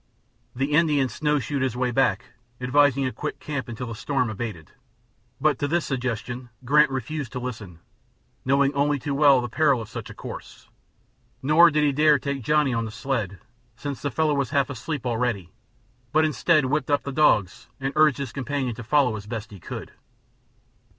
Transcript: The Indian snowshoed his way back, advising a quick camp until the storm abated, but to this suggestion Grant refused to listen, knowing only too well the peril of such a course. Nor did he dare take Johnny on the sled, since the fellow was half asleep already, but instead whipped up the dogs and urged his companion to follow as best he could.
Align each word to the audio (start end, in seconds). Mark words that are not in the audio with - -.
The 0.55 0.71
Indian 0.73 1.09
snowshoed 1.09 1.61
his 1.61 1.77
way 1.77 1.91
back, 1.91 2.31
advising 2.59 3.05
a 3.05 3.11
quick 3.11 3.39
camp 3.39 3.69
until 3.69 3.85
the 3.85 3.93
storm 3.93 4.31
abated, 4.31 4.71
but 5.39 5.59
to 5.59 5.67
this 5.67 5.85
suggestion 5.85 6.49
Grant 6.65 6.89
refused 6.89 7.31
to 7.33 7.39
listen, 7.39 7.81
knowing 8.43 8.73
only 8.73 8.97
too 8.97 9.13
well 9.13 9.39
the 9.41 9.47
peril 9.47 9.79
of 9.79 9.89
such 9.89 10.09
a 10.09 10.15
course. 10.15 10.67
Nor 11.43 11.69
did 11.69 11.83
he 11.83 11.91
dare 11.91 12.17
take 12.17 12.41
Johnny 12.41 12.73
on 12.73 12.85
the 12.85 12.89
sled, 12.89 13.37
since 13.75 14.01
the 14.01 14.09
fellow 14.09 14.33
was 14.33 14.49
half 14.49 14.71
asleep 14.71 15.05
already, 15.05 15.51
but 16.11 16.25
instead 16.25 16.65
whipped 16.65 16.89
up 16.89 17.03
the 17.03 17.11
dogs 17.11 17.67
and 17.79 17.93
urged 17.95 18.17
his 18.17 18.33
companion 18.33 18.73
to 18.73 18.83
follow 18.83 19.15
as 19.17 19.27
best 19.27 19.51
he 19.51 19.59
could. 19.59 19.91